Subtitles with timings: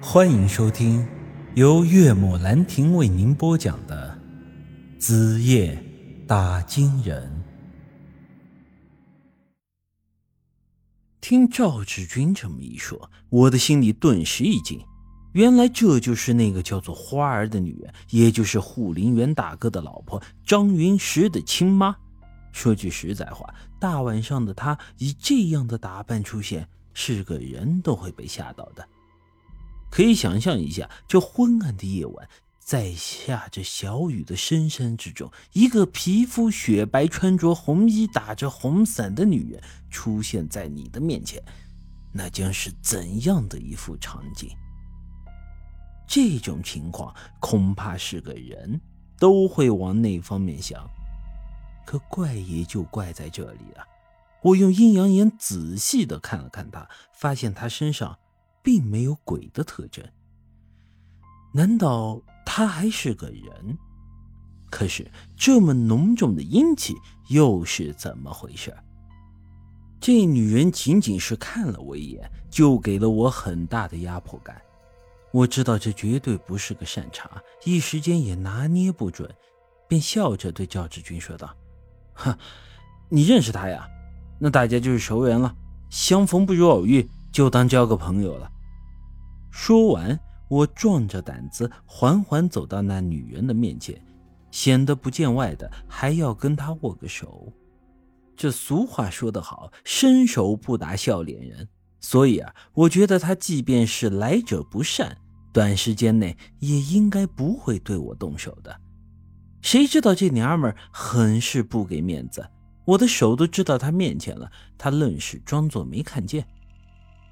[0.00, 1.06] 欢迎收听
[1.54, 4.18] 由岳母兰亭为您播讲的
[5.00, 5.82] 《子夜
[6.26, 7.42] 打金人》。
[11.18, 14.78] 听赵志军这么一说，我的心里顿时一惊。
[15.32, 21.96] 原来这就是那个叫做花儿的女人，也就是护林员大哥的老婆张云石的亲妈。
[22.52, 28.86] 说句实在话，大晚上的她以这样的打扮出现，是个人都会被吓到的。
[29.96, 32.28] 可以想象一下，这昏暗的夜晚，
[32.58, 41.42] 在下着小雨的深山之中，一个皮肤雪白、穿着红衣、打着红伞的女人出现在你的面前，
[42.12, 44.50] 那将是怎样的一幅场景？
[46.06, 48.78] 这种情况恐怕是个人
[49.18, 50.86] 都会往那方面想，
[51.86, 53.82] 可怪也就怪在这里了。
[54.42, 58.18] 我用阴阳眼仔细的看了看他，发现他身上
[58.66, 60.04] 并没有鬼的特征。
[61.54, 63.78] 难道他还是个人？
[64.68, 66.92] 可是这么浓重的阴气
[67.28, 68.76] 又是怎么回事？
[70.00, 74.60] 这女人仅仅是看了我一眼，就给了我很大的压迫感。
[75.30, 77.30] 我知道这绝对不是个善茬，
[77.64, 79.32] 一时间也拿捏不准，
[79.86, 81.54] 便笑着对赵志军说道
[82.14, 82.36] ：“哼，
[83.08, 83.88] 你认识他呀？
[84.40, 85.54] 那大家就是熟人了，
[85.88, 88.50] 相逢不如偶遇，就当交个朋友了。”
[89.58, 93.98] 说完，我壮着胆子缓缓走到那女人的面前，
[94.50, 97.50] 显得不见外的还要跟她握个手。
[98.36, 101.66] 这俗话说得好，伸手不打笑脸人，
[102.00, 105.16] 所以啊，我觉得他即便是来者不善。
[105.54, 108.78] 短时间内也应该不会对我动手的，
[109.62, 112.46] 谁知道这娘们儿很是不给面子，
[112.84, 116.46] 我的手都支到她面前了，她愣是装作没看见。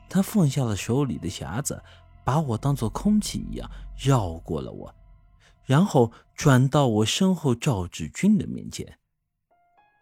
[0.08, 1.82] 她放下了手里的匣子，
[2.24, 4.94] 把我当做空气一样绕过了我，
[5.64, 8.98] 然后转到我身后赵志军的面前。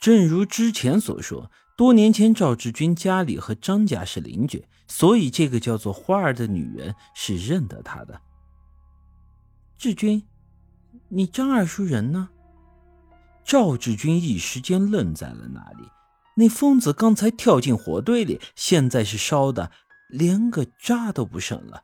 [0.00, 4.66] 正如之前所说，多年前赵志军家里和张家是邻居。
[4.88, 8.20] 所以，这个叫做花儿的女人是认得他的。
[9.78, 10.22] 志军，
[11.08, 12.28] 你张二叔人呢？
[13.42, 15.88] 赵志军一时间愣在了那里。
[16.36, 19.70] 那疯子刚才跳进火堆里，现在是烧的
[20.10, 21.82] 连个渣都不剩了。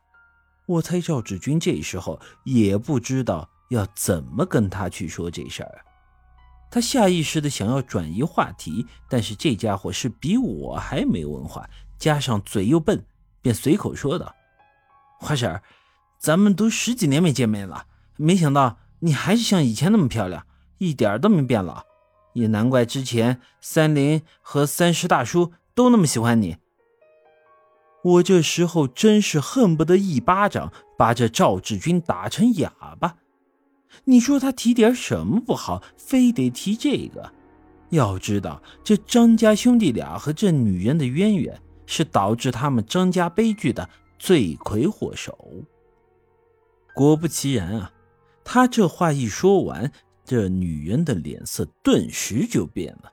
[0.69, 5.83] 我猜赵志军这时候也不知道要怎么跟他去说这事儿。
[6.69, 11.67] 他下意识的想要转移话题，但是这家伙是比我还没文化。
[11.97, 13.03] 加上嘴又笨，
[13.41, 14.35] 便随口说道
[15.19, 15.63] ：“花婶儿，
[16.19, 20.45] 咱们都十几年没见面了，没想到你还是像以前那么漂亮，
[20.77, 21.83] 一点都没变老。
[22.33, 26.57] 也难怪之前三林和三师大叔都那么喜欢你。”
[28.03, 33.17] 我这时候真是恨不得一巴掌把这赵志军打成哑巴。
[34.05, 37.31] 你说他提点什么不好，非得提这个？
[37.89, 41.59] 要知道，这张家兄弟俩和这女人的渊源。
[41.91, 43.89] 是导致他们张家悲剧的
[44.19, 45.35] 罪魁祸首。
[46.93, 47.91] 果不其然啊，
[48.43, 49.91] 他这话一说完，
[50.23, 53.11] 这女人的脸色顿时就变了。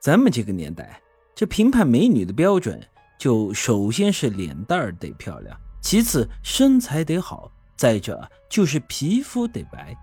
[0.00, 1.02] 咱们这个年代，
[1.34, 2.80] 这评判美女的标准，
[3.18, 9.96] 就首先是脸蛋儿得漂亮，其次身材得好，再者就是皮肤得白。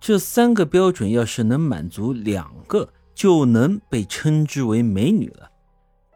[0.00, 5.50] 这三个标准要是能满足两个，就能被称之为美女了。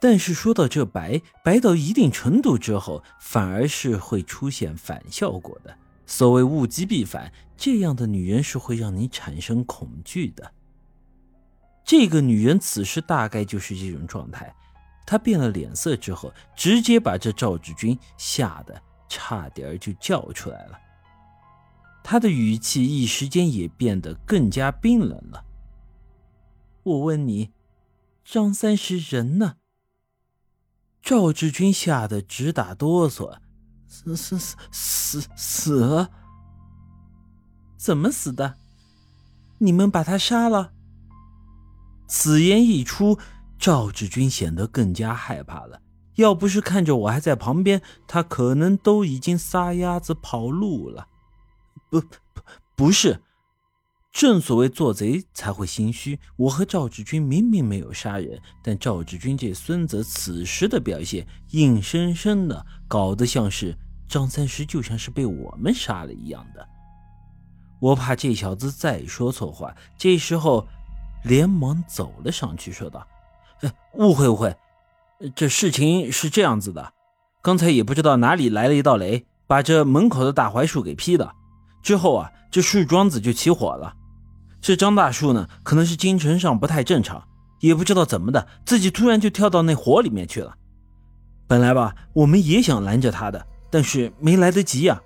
[0.01, 5.75] 但是说到这白白到一定程度之后，反而是会出现反效果的。
[6.07, 10.53] 所谓物极必反，这样的女人是会让你产生恐惧的。
[11.85, 14.55] 这个女人此时大概就是这种状态，
[15.07, 20.79] 他变了脸色之后，直接把这赵志军吓得差点就叫出来了。
[22.03, 25.45] 他的语气一时间也变得更加冰冷了。
[26.83, 27.53] 我问你，
[28.25, 29.57] 张三是人呢？
[31.01, 33.39] 赵志军吓得直打哆嗦，
[33.87, 36.11] 死死死死死了？
[37.77, 38.57] 怎么死的？
[39.59, 40.73] 你们把他杀了？
[42.07, 43.19] 此言一出，
[43.65, 45.81] 赵志军显得更加害怕了。
[46.17, 51.09] 要不是看着我还在旁边，他可能都已经撒丫子跑路了。
[51.89, 52.09] 不不
[52.77, 53.23] 不是。
[54.13, 63.75] 正所谓做贼才会心虚，我和赵志军明明没有杀人，但赵志军这孙子此时的表现，硬生生的搞得像是
[64.07, 66.69] 张三石就像是被我们杀了一样的。
[67.81, 70.69] 我怕这小子再说错话，这时候
[71.23, 73.05] 连忙走了上去，说道
[73.95, 74.57] ：“误会误会，
[75.35, 76.93] 这事情是这样子的，
[77.43, 81.33] 刚才也不知道哪里来了一道雷，把这门口的大槐树给劈了。
[81.83, 83.95] 之后啊，这树桩子就起火了。
[84.61, 87.23] 这张大树呢，可能是精神上不太正常，
[87.61, 90.57] 也不知道怎么的，自己突然就跳到那火里面去了。
[91.47, 95.01] 本来吧，我们也想拦着他的，但是没来得及呀。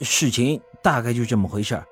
[0.00, 1.82] 事情大概就这么回事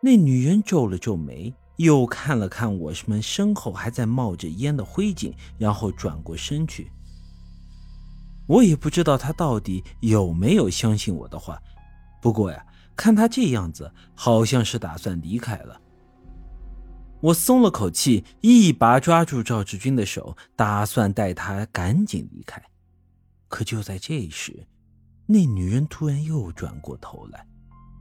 [0.00, 6.92] 那女人皱了皱眉，又看了看我们身后还在冒着烟的灰烬，然后转过身去。
[8.46, 11.60] 我也不知道她到底有没有相信我的话，
[12.22, 12.64] 不过呀。
[12.96, 15.80] 看他这样子，好像是打算离开了。
[17.20, 22.60] 我松了口气，一把抓住赵志军的手，打算带他赶紧离开。
[23.46, 24.66] 可就在这时，
[25.26, 27.46] 那女人突然又转过头来，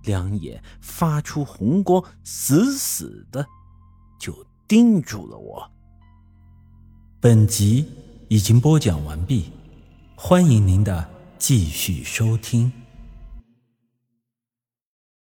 [0.02, 3.46] 两眼发出红光，死死的
[4.28, 5.72] 就盯住了我。
[7.22, 7.86] 本集
[8.28, 9.54] 已经播讲完毕，
[10.18, 11.10] 欢迎您的
[11.40, 12.70] 继续收听。